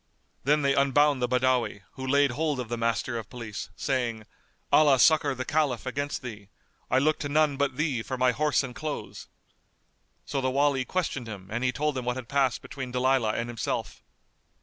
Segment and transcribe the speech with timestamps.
[0.45, 4.25] Then they unbound the Badawi, who laid hold of the Master of Police, saying,
[4.73, 6.49] "Allah succour the Caliph against thee!
[6.89, 9.27] I look to none but thee for my horse and clothes!"
[10.25, 13.47] So the Wali questioned him and he told him what had passed between Dalilah and
[13.47, 14.01] himself.